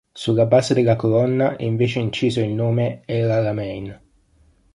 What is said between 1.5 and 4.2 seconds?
è invece inciso il nome El Alamein.